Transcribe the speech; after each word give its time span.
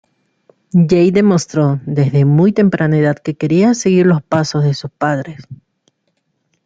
Jey 0.89 1.11
demostró 1.11 1.79
desde 1.85 2.25
muy 2.25 2.53
temprana 2.53 2.97
edad 2.97 3.17
que 3.19 3.35
quería 3.37 3.75
seguir 3.75 4.07
los 4.07 4.23
pasos 4.23 4.63
de 4.63 4.73
sus 4.73 4.89
padres. 4.89 5.43